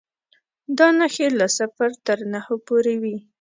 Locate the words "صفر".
1.57-1.89